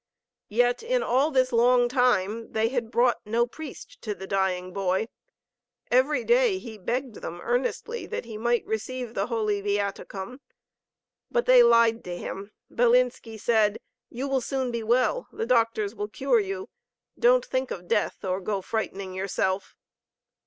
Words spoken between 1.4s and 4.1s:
long time they had brought no priest